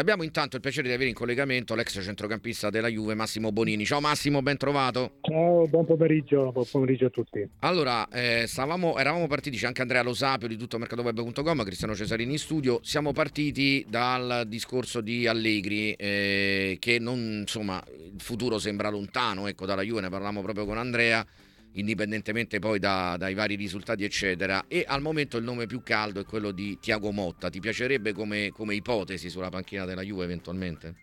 [0.00, 3.84] Abbiamo intanto il piacere di avere in collegamento l'ex centrocampista della Juve Massimo Bonini.
[3.84, 5.14] Ciao Massimo, ben trovato.
[5.22, 7.44] Ciao, buon pomeriggio, buon pomeriggio a tutti.
[7.58, 12.38] Allora, eh, stavamo, eravamo partiti, c'è anche Andrea Losapio di tutto mercatoweb.com, Cristiano Cesarini in
[12.38, 12.78] studio.
[12.84, 19.66] Siamo partiti dal discorso di Allegri, eh, che non, insomma, il futuro sembra lontano, ecco,
[19.66, 21.26] dalla Juve ne parlavamo proprio con Andrea
[21.72, 24.64] indipendentemente poi da, dai vari risultati eccetera.
[24.68, 27.50] E al momento il nome più caldo è quello di Tiago Motta.
[27.50, 30.94] Ti piacerebbe come, come ipotesi sulla panchina della Juve eventualmente?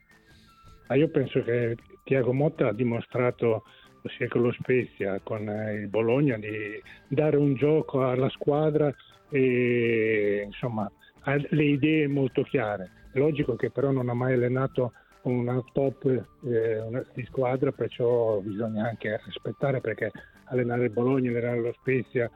[0.88, 3.64] Ah, io penso che Tiago Motta ha dimostrato
[4.18, 8.94] sia con lo Spezia con eh, il Bologna di dare un gioco alla squadra
[9.30, 10.90] e insomma
[11.22, 12.92] ha le idee molto chiare.
[13.14, 14.94] Logico che però non ha mai allenato
[15.24, 16.06] una top
[16.46, 20.12] eh, una, di squadra, perciò bisogna anche aspettare perché
[20.46, 22.30] allenare il Bologna, allenare lo Spezia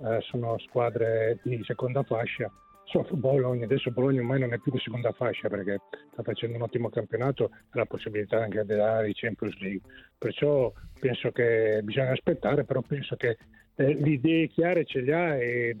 [0.00, 2.50] eh, sono squadre di seconda fascia.
[2.84, 5.80] So, Bologna, adesso Bologna ormai non è più di seconda fascia perché
[6.12, 9.82] sta facendo un ottimo campionato e la possibilità anche di dare i Champions League.
[10.16, 13.36] Perciò penso che bisogna aspettare, però penso che
[13.74, 15.76] eh, le idee chiare ce le ha e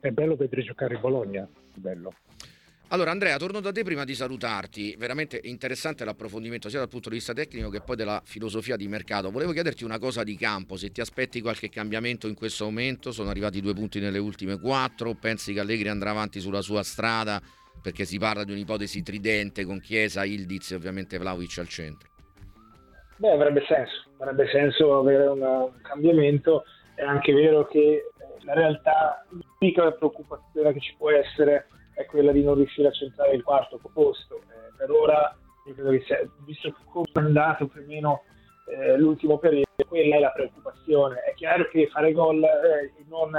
[0.00, 1.48] è bello vedere giocare il Bologna.
[1.74, 2.12] Bello.
[2.90, 7.16] Allora Andrea, torno da te prima di salutarti, veramente interessante l'approfondimento sia dal punto di
[7.16, 9.30] vista tecnico che poi della filosofia di mercato.
[9.30, 13.28] Volevo chiederti una cosa di campo, se ti aspetti qualche cambiamento in questo momento, sono
[13.28, 17.42] arrivati due punti nelle ultime quattro, pensi che Allegri andrà avanti sulla sua strada?
[17.82, 22.08] Perché si parla di un'ipotesi tridente con Chiesa, Ildiz e ovviamente Vlaovic al centro?
[23.16, 28.10] Beh, avrebbe senso, avrebbe senso avere un cambiamento, è anche vero che
[28.44, 31.66] la realtà, l'unica preoccupazione che ci può essere
[31.98, 34.36] è quella di non riuscire a centrare il quarto posto.
[34.36, 38.22] Eh, per ora, credo che sia, visto come è andato più o meno
[38.68, 41.22] eh, l'ultimo periodo, quella è la preoccupazione.
[41.22, 43.34] È chiaro che fare gol eh, non,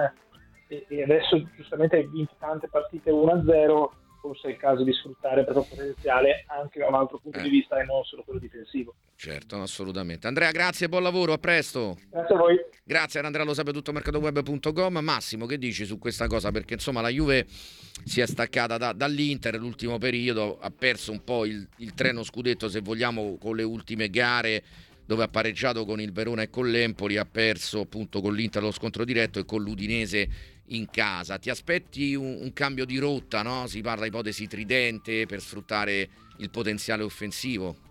[0.67, 3.87] e, adesso giustamente hai vinto tante partite 1-0
[4.19, 7.43] forse è il caso di sfruttare il proprio potenziale anche da un altro punto eh.
[7.43, 8.95] di vista e non solo quello difensivo.
[9.15, 10.27] Certo, assolutamente.
[10.27, 11.97] Andrea, grazie, buon lavoro, a presto.
[12.09, 12.57] Grazie a voi.
[12.83, 14.97] Grazie ad Andrea lo sape tutto mercatoweb.com.
[14.99, 16.51] Massimo, che dici su questa cosa?
[16.51, 21.45] Perché insomma la Juve si è staccata da, dall'Inter l'ultimo periodo, ha perso un po'
[21.45, 24.63] il, il treno scudetto se vogliamo con le ultime gare
[25.09, 28.71] dove ha pareggiato con il Verona e con l'Empoli, ha perso appunto con l'Inter lo
[28.71, 30.29] scontro diretto e con l'Udinese
[30.69, 31.37] in casa.
[31.37, 33.67] Ti aspetti un, un cambio di rotta, no?
[33.67, 37.88] Si parla ipotesi tridente per sfruttare il potenziale offensivo.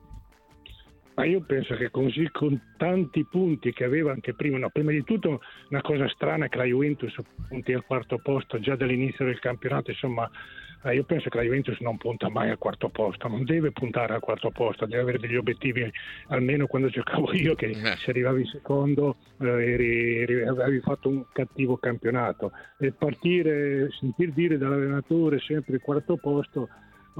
[1.18, 5.02] Ma io penso che così con tanti punti che aveva anche prima, no, prima di
[5.02, 5.40] tutto
[5.70, 7.12] una cosa strana è che la Juventus
[7.48, 10.30] punti al quarto posto già dall'inizio del campionato, insomma
[10.84, 14.14] eh, io penso che la Juventus non punta mai al quarto posto, non deve puntare
[14.14, 15.90] al quarto posto, deve avere degli obiettivi,
[16.28, 17.96] almeno quando giocavo io che eh.
[17.96, 22.52] se arrivavi secondo eh, eri, eri, avevi fatto un cattivo campionato.
[22.78, 26.68] E partire, sentir dire dall'allenatore sempre il quarto posto,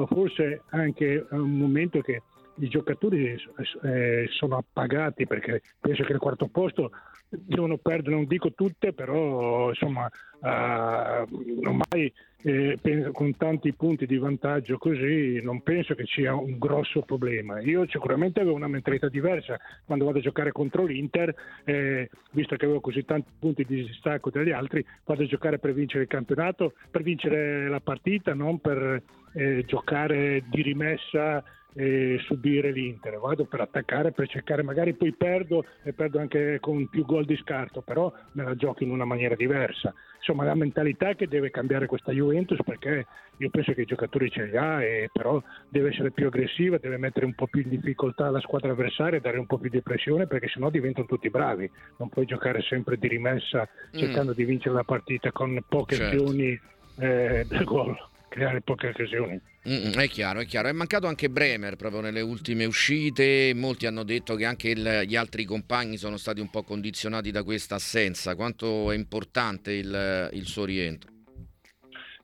[0.07, 2.23] forse anche un momento che
[2.59, 3.37] i giocatori
[3.83, 6.91] eh, sono appagati perché penso che il quarto posto
[7.29, 10.09] devono perdere, non dico tutte, però insomma
[10.41, 12.79] uh, non mai eh,
[13.13, 17.61] con tanti punti di vantaggio così non penso che sia un grosso problema.
[17.61, 22.65] Io sicuramente avevo una mentalità diversa quando vado a giocare contro l'Inter, eh, visto che
[22.65, 26.75] avevo così tanti punti di distacco dagli altri, vado a giocare per vincere il campionato,
[26.91, 29.03] per vincere la partita, non per
[29.35, 31.43] eh, giocare di rimessa
[31.75, 36.89] e subire l'Inter, vado per attaccare, per cercare, magari poi perdo e perdo anche con
[36.89, 39.93] più gol di scarto, però me la gioco in una maniera diversa.
[40.17, 43.07] Insomma, la mentalità che deve cambiare questa Juventus perché
[43.37, 46.97] io penso che i giocatori ce li ha, e però deve essere più aggressiva, deve
[46.97, 50.27] mettere un po' più in difficoltà la squadra avversaria, dare un po' più di pressione
[50.27, 51.71] perché sennò diventano tutti bravi.
[51.99, 54.35] Non puoi giocare sempre di rimessa cercando mm.
[54.35, 56.17] di vincere la partita con poche certo.
[56.17, 56.61] azioni
[56.99, 57.97] eh, del gol
[58.29, 59.41] creare poche occasioni.
[59.69, 60.69] Mm, è chiaro, è chiaro.
[60.69, 63.53] È mancato anche Bremer proprio nelle ultime uscite.
[63.55, 67.43] Molti hanno detto che anche il, gli altri compagni sono stati un po' condizionati da
[67.43, 68.35] questa assenza.
[68.35, 71.11] Quanto è importante il, il suo rientro?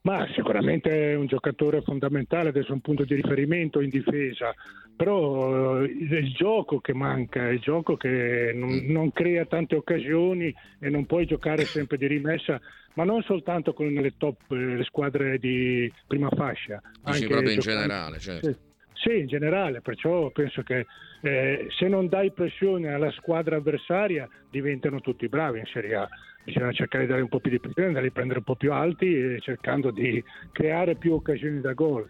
[0.03, 4.55] Ma sicuramente è un giocatore fondamentale, adesso è un punto di riferimento in difesa,
[4.97, 8.91] però eh, è il gioco che manca, è il gioco che non, mm.
[8.91, 12.61] non crea tante occasioni e non puoi giocare sempre di rimessa
[12.95, 16.81] ma non soltanto con le top eh, le squadre di prima fascia.
[17.05, 18.53] Dici proprio in generale, certo.
[18.53, 18.73] Sì.
[19.05, 20.87] Sì, in generale, perciò penso che
[21.21, 26.09] eh, se non dai pressione alla squadra avversaria diventano tutti bravi in Serie A.
[26.43, 29.15] Bisogna cercare di dare un po' più di pressione, di prendere un po' più alti
[29.15, 32.09] e cercando di creare più occasioni da gol.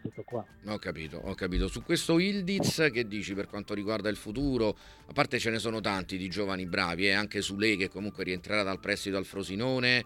[0.66, 1.66] Ho capito, ho capito.
[1.66, 4.76] Su questo Ildiz che dici per quanto riguarda il futuro,
[5.08, 8.22] a parte ce ne sono tanti di giovani bravi, eh, anche su lei che comunque
[8.22, 10.04] rientrerà dal prestito al Frosinone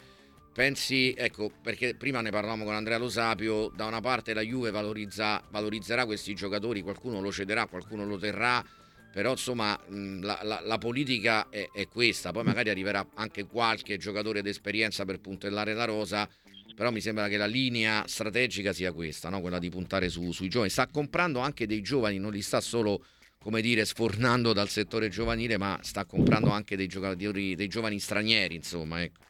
[0.58, 4.72] pensi, ecco, perché prima ne parlavamo con Andrea Lo Sapio, da una parte la Juve
[4.72, 8.66] valorizza, valorizzerà questi giocatori, qualcuno lo cederà, qualcuno lo terrà,
[9.12, 14.42] però insomma la, la, la politica è, è, questa, poi magari arriverà anche qualche giocatore
[14.42, 16.28] d'esperienza per puntellare la rosa,
[16.74, 19.40] però mi sembra che la linea strategica sia questa, no?
[19.40, 20.70] quella di puntare su, sui giovani.
[20.70, 23.04] Sta comprando anche dei giovani, non li sta solo
[23.38, 28.56] come dire, sfornando dal settore giovanile, ma sta comprando anche dei giocatori, dei giovani stranieri,
[28.56, 29.00] insomma.
[29.04, 29.26] Ecco.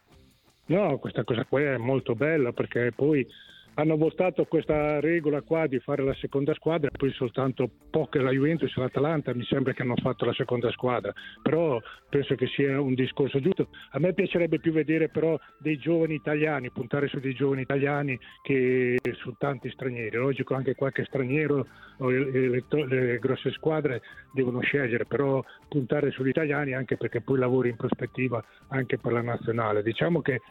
[0.69, 3.27] No, questa cosa qui è molto bella perché poi
[3.75, 8.75] hanno votato questa regola qua di fare la seconda squadra, poi soltanto poche la Juventus
[8.75, 11.79] e l'Atalanta mi sembra che hanno fatto la seconda squadra, però
[12.09, 13.69] penso che sia un discorso giusto.
[13.91, 18.97] A me piacerebbe più vedere però dei giovani italiani, puntare su dei giovani italiani che
[19.13, 20.17] su tanti stranieri.
[20.17, 21.67] Logico anche qualche straniero
[21.99, 24.01] le, le, le grosse squadre
[24.33, 29.21] devono scegliere, però puntare sugli italiani anche perché poi lavori in prospettiva anche per la
[29.21, 29.83] nazionale.
[29.83, 30.41] Diciamo che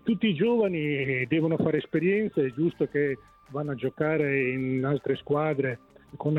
[0.00, 3.18] tutti i giovani devono fare esperienze, è giusto che
[3.50, 5.78] vanno a giocare in altre squadre
[6.16, 6.34] con,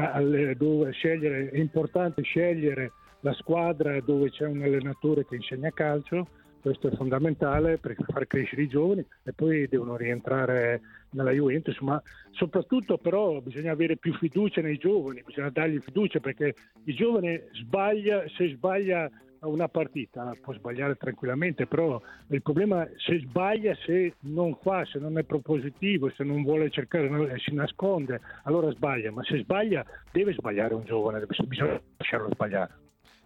[0.58, 2.92] dove scegliere, è importante scegliere
[3.22, 6.28] la squadra dove c'è un allenatore che insegna calcio,
[6.62, 12.02] questo è fondamentale per far crescere i giovani e poi devono rientrare nella Juventus, ma
[12.32, 16.56] soprattutto però bisogna avere più fiducia nei giovani, bisogna dargli fiducia perché
[16.86, 19.10] il giovane sbaglia, se sbaglia
[19.48, 25.00] una partita, può sbagliare tranquillamente, però il problema è se sbaglia, se non fa, se
[25.00, 27.10] non è propositivo, se non vuole cercare,
[27.40, 32.82] si nasconde, allora sbaglia, ma se sbaglia deve sbagliare un giovane, bisogna lasciarlo sbagliare.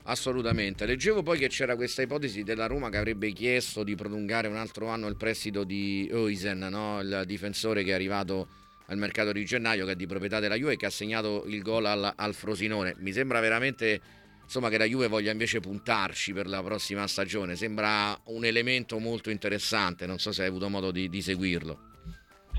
[0.10, 0.86] Assolutamente.
[0.86, 4.88] Leggevo poi che c'era questa ipotesi della Roma che avrebbe chiesto di prolungare un altro
[4.88, 7.02] anno il prestito di Oisen, no?
[7.02, 8.48] il difensore che è arrivato
[8.86, 11.62] al mercato di gennaio, che è di proprietà della Juve e che ha segnato il
[11.62, 12.96] gol al, al Frosinone.
[13.00, 14.00] Mi sembra veramente
[14.48, 17.58] insomma, che la Juve voglia invece puntarci per la prossima stagione.
[17.58, 21.87] Sembra un elemento molto interessante, non so se hai avuto modo di, di seguirlo.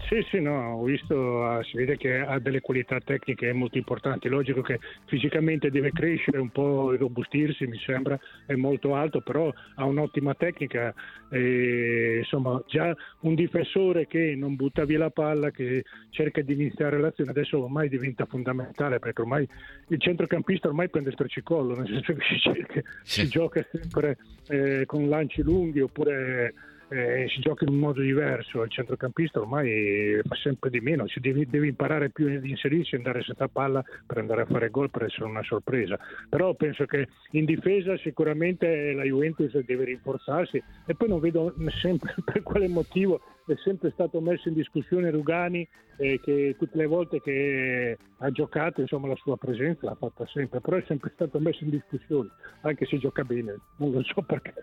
[0.09, 4.29] Sì, sì, no, ho visto, ah, si vede che ha delle qualità tecniche molto importanti,
[4.29, 9.85] logico che fisicamente deve crescere un po', robustirsi, mi sembra, è molto alto, però ha
[9.85, 10.95] un'ottima tecnica,
[11.31, 16.99] e, insomma già un difensore che non butta via la palla, che cerca di iniziare
[16.99, 19.47] l'azione, adesso ormai diventa fondamentale perché ormai
[19.89, 23.21] il centrocampista ormai prende storcicollo, nel senso che si, cerca, sì.
[23.21, 24.17] si gioca sempre
[24.49, 26.55] eh, con lanci lunghi oppure
[26.89, 31.21] eh, si gioca in un modo diverso, il centrocampista ormai fa sempre di meno, si
[31.21, 35.05] deve, deve imparare più ad inserirsi, andare senza palla per andare a fare gol per
[35.05, 35.99] essere una sorpresa.
[36.29, 42.15] Però penso che in difesa sicuramente la Juventus deve rinforzarsi e poi non vedo sempre
[42.25, 47.21] per quale motivo è sempre stato messo in discussione Rugani eh, che tutte le volte
[47.21, 51.65] che ha giocato insomma, la sua presenza l'ha fatta sempre, però è sempre stato messo
[51.65, 52.31] in discussione,
[52.63, 54.55] anche se gioca bene, non lo so perché.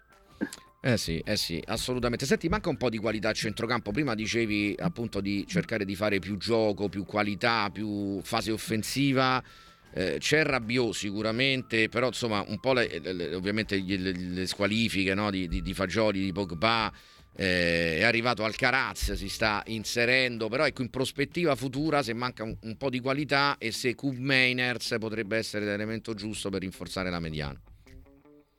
[0.86, 2.28] Eh sì, eh sì, assolutamente.
[2.28, 3.92] Senti, manca un po' di qualità a centrocampo.
[3.92, 9.44] Prima dicevi appunto di cercare di fare più gioco, più qualità, più fase offensiva.
[9.92, 15.32] Eh, c'è Rabiot sicuramente, però insomma un po' le, le, ovviamente le, le squalifiche no?
[15.32, 16.94] di, di, di, Fagioli, di Pogba,
[17.36, 22.44] eh, è arrivato al Caraz, si sta inserendo, però ecco in prospettiva futura se manca
[22.44, 27.10] un, un po' di qualità e se Cub Mainers potrebbe essere l'elemento giusto per rinforzare
[27.10, 27.60] la mediana.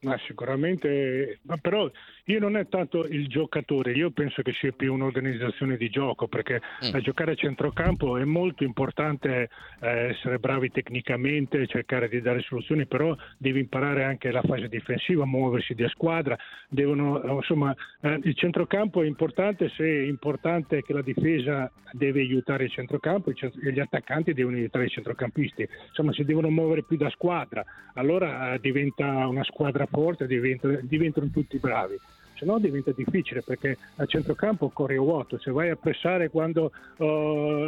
[0.01, 1.91] Ma sicuramente, ma però
[2.29, 6.61] io non è tanto il giocatore, io penso che sia più un'organizzazione di gioco, perché
[6.85, 6.95] mm.
[6.95, 9.49] a giocare a centrocampo è molto importante
[9.81, 15.25] eh, essere bravi tecnicamente, cercare di dare soluzioni, però devi imparare anche la fase difensiva,
[15.25, 16.37] muoversi di squadra,
[16.69, 22.65] devono, insomma, eh, il centrocampo è importante se è importante che la difesa deve aiutare
[22.65, 27.09] il centrocampo e gli attaccanti devono aiutare i centrocampisti, insomma si devono muovere più da
[27.11, 27.65] squadra,
[27.95, 31.97] allora eh, diventa una squadra forte, diventa, diventano tutti bravi
[32.37, 36.71] se no diventa difficile perché a centrocampo corri a vuoto, se vai a pressare quando
[36.99, 37.05] uh,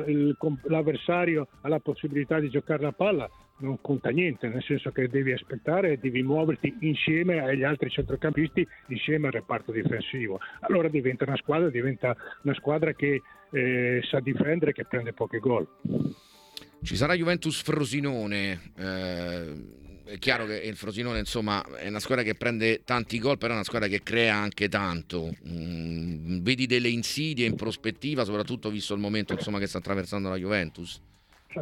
[0.06, 3.28] il, l'avversario ha la possibilità di giocare la palla
[3.60, 8.66] non conta niente, nel senso che devi aspettare e devi muoverti insieme agli altri centrocampisti,
[8.88, 10.38] insieme al reparto difensivo.
[10.60, 13.20] Allora diventa una squadra, diventa una squadra che
[13.50, 15.66] eh, sa difendere, che prende pochi gol.
[16.82, 18.60] Ci sarà Juventus Frosinone.
[18.76, 23.52] Eh è chiaro che il Frosinone insomma è una squadra che prende tanti gol però
[23.52, 25.34] è una squadra che crea anche tanto.
[25.46, 30.36] Mm, vedi delle insidie in prospettiva soprattutto visto il momento insomma, che sta attraversando la
[30.36, 31.00] Juventus?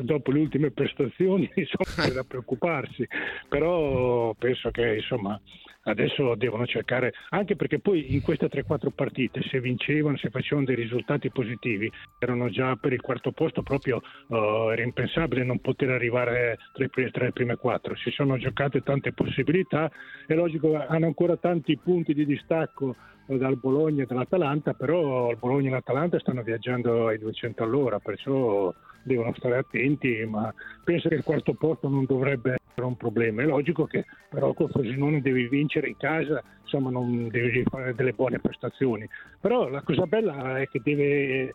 [0.01, 3.07] Dopo le ultime prestazioni insomma, c'è da preoccuparsi,
[3.49, 5.41] però penso che insomma,
[5.87, 10.77] adesso devono cercare, anche perché poi in queste 3-4 partite se vincevano, se facevano dei
[10.77, 16.59] risultati positivi, erano già per il quarto posto proprio uh, era impensabile non poter arrivare
[16.73, 19.91] tra, tra le prime quattro, si sono giocate tante possibilità,
[20.27, 25.69] è logico hanno ancora tanti punti di distacco dal Bologna e dall'Atalanta, però il Bologna
[25.69, 30.53] e l'Atalanta stanno viaggiando ai 200 all'ora, perciò devono stare attenti, ma
[30.85, 33.43] penso che il quarto posto non dovrebbe essere un problema.
[33.43, 38.13] È logico che però col Frosinone devi vincere in casa, insomma non devi fare delle
[38.13, 39.09] buone prestazioni.
[39.41, 41.55] Però la cosa bella è che deve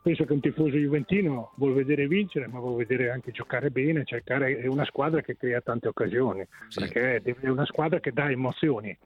[0.00, 4.58] penso che un tifoso juventino vuol vedere vincere, ma vuol vedere anche giocare bene, cercare
[4.58, 6.80] è una squadra che crea tante occasioni, sì.
[6.80, 8.96] perché è una squadra che dà emozioni.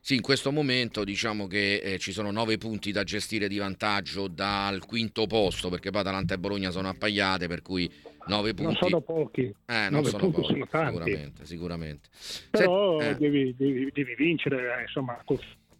[0.00, 4.28] Sì, in questo momento diciamo che eh, ci sono nove punti da gestire di vantaggio
[4.28, 7.90] dal quinto posto, perché poi Atalanta e Bologna sono appaiate, per cui
[8.26, 8.72] nove punti.
[8.72, 9.54] Non sono pochi.
[9.66, 12.08] Eh, non sono pochi, sono sicuramente, sicuramente.
[12.50, 13.16] Però Se, eh.
[13.16, 15.22] devi, devi, devi, vincere, eh, insomma,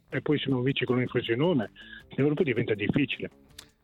[0.09, 1.71] e poi se non vinci con un Frosinone,
[2.09, 3.29] l'Europa diventa difficile.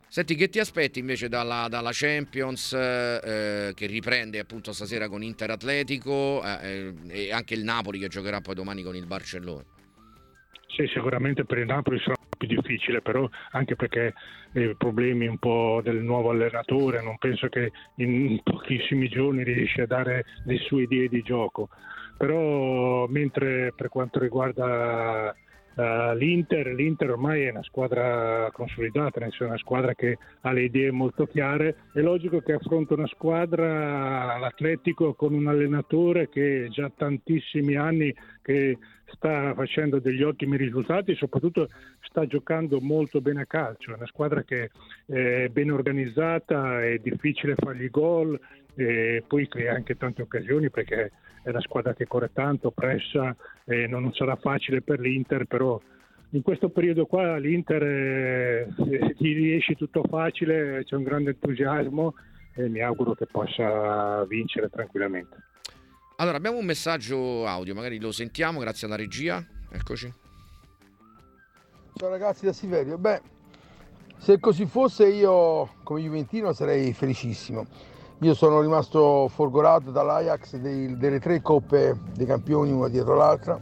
[0.07, 5.51] Senti, che ti aspetti invece dalla, dalla Champions eh, che riprende appunto stasera con Inter
[5.51, 9.63] Atletico eh, eh, e anche il Napoli che giocherà poi domani con il Barcellona?
[10.67, 14.13] Sì, sicuramente per il Napoli sarà più difficile, però anche perché
[14.53, 19.87] i problemi un po' del nuovo allenatore, non penso che in pochissimi giorni riesca a
[19.87, 21.67] dare le sue idee di gioco.
[22.17, 25.35] Però mentre per quanto riguarda
[25.79, 30.91] Uh, L'Inter, L'Inter, ormai è una squadra consolidata, è una squadra che ha le idee
[30.91, 31.83] molto chiare.
[31.93, 38.77] È logico che affronta una squadra, l'Atletico, con un allenatore che già tantissimi anni che
[39.05, 41.69] sta facendo degli ottimi risultati e soprattutto
[42.01, 43.91] sta giocando molto bene a calcio.
[43.91, 44.71] È una squadra che
[45.05, 48.37] è ben organizzata, è difficile fargli gol
[48.75, 51.11] e poi crea anche tante occasioni perché
[51.43, 53.35] è una squadra che corre tanto, pressa
[53.65, 55.79] e non sarà facile per l'Inter, però
[56.31, 58.67] in questo periodo qua l'Inter eh,
[59.17, 62.13] gli riesce tutto facile, c'è un grande entusiasmo
[62.53, 65.35] e mi auguro che possa vincere tranquillamente.
[66.17, 69.43] Allora abbiamo un messaggio audio, magari lo sentiamo grazie alla regia.
[69.71, 70.13] Eccoci.
[71.95, 72.97] Ciao ragazzi da Siverio.
[72.97, 73.21] Beh,
[74.17, 77.65] se così fosse io come Juventino sarei felicissimo
[78.21, 83.57] io sono rimasto folgorato dall'Ajax dei, delle tre coppe dei campioni una dietro l'altra.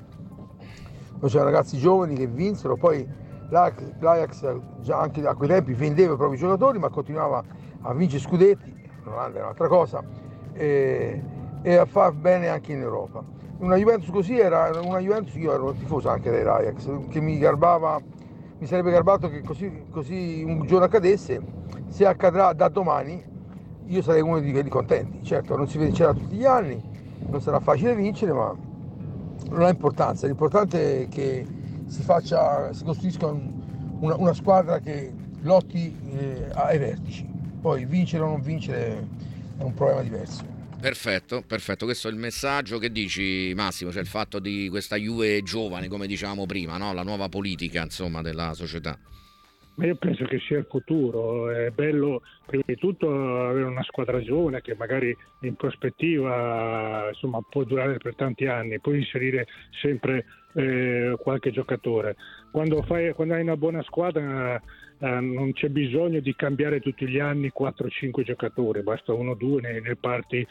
[1.19, 3.07] Poi c'erano ragazzi giovani che vinsero, poi
[3.49, 7.43] l'Ajax già anche a quei tempi vendeva i propri giocatori ma continuava
[7.81, 8.73] a vincere scudetti,
[9.03, 10.03] l'Olanda è un'altra cosa,
[10.53, 11.23] e,
[11.61, 13.23] e, a far bene anche in Europa.
[13.59, 17.99] Una Juventus così era una Juventus, io ero tifoso anche dell'Ajax, che mi garbava,
[18.57, 21.41] mi sarebbe garbato che così, così un giorno accadesse,
[21.89, 23.35] se accadrà da domani
[23.87, 25.23] io sarei uno di quelli contenti.
[25.23, 26.81] Certo, non si vincerà tutti gli anni,
[27.29, 28.55] non sarà facile vincere, ma
[29.49, 30.27] non ha importanza.
[30.27, 31.45] L'importante è che
[31.87, 33.51] si, faccia, si costruisca un,
[33.99, 37.27] una, una, squadra che lotti eh, ai vertici.
[37.59, 39.07] Poi vincere o non vincere
[39.57, 40.55] è un problema diverso.
[40.79, 45.41] Perfetto, perfetto, questo è il messaggio che dici Massimo, cioè il fatto di questa Juve
[45.41, 46.93] giovane, come dicevamo prima, no?
[46.93, 48.97] la nuova politica insomma, della società.
[49.77, 53.09] Ma io penso che sia il futuro, è bello prima di tutto
[53.45, 58.97] avere una squadra giovane che magari in prospettiva insomma, può durare per tanti anni, poi
[58.97, 59.45] inserire
[59.79, 62.15] sempre eh, qualche giocatore.
[62.51, 64.59] Quando, fai, quando hai una buona squadra
[64.99, 69.61] eh, non c'è bisogno di cambiare tutti gli anni 4-5 giocatori, basta uno o due
[69.61, 70.45] nei, nei parti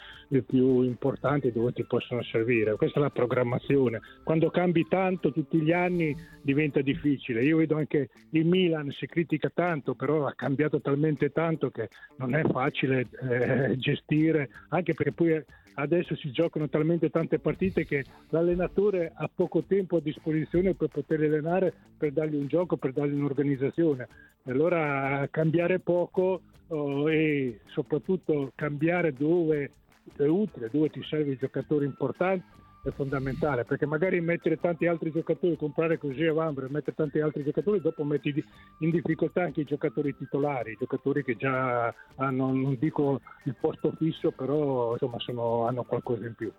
[0.45, 2.75] più importanti dove ti possono servire.
[2.75, 3.99] Questa è la programmazione.
[4.23, 7.43] Quando cambi tanto tutti gli anni diventa difficile.
[7.43, 12.33] Io vedo anche il Milan si critica tanto, però ha cambiato talmente tanto che non
[12.35, 15.43] è facile eh, gestire, anche perché poi
[15.79, 21.21] adesso si giocano talmente tante partite che l'allenatore ha poco tempo a disposizione per poter
[21.21, 24.07] allenare, per dargli un gioco, per dargli un'organizzazione.
[24.45, 29.71] Allora cambiare poco oh, e soprattutto cambiare dove
[30.15, 32.55] è utile, dove ti serve i giocatori importanti
[32.89, 37.19] è fondamentale perché magari mettere tanti altri giocatori, comprare così a Vambro e mettere tanti
[37.19, 38.43] altri giocatori, dopo metti
[38.79, 43.93] in difficoltà anche i giocatori titolari, i giocatori che già hanno, non dico il posto
[43.97, 46.51] fisso, però insomma sono, hanno qualcosa in più.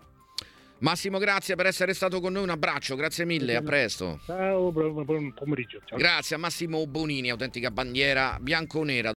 [0.80, 2.44] Massimo, grazie per essere stato con noi.
[2.44, 4.20] Un abbraccio, grazie mille, a presto.
[4.24, 5.80] Ciao, buon pomeriggio.
[5.84, 5.98] Ciao.
[5.98, 9.06] Grazie a Massimo Bonini, autentica bandiera bianco-nera.